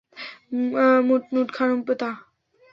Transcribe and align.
মুট, 1.07 1.23
নুট, 1.33 1.47
খানুম, 1.57 1.79
পেতাহ। 1.87 2.15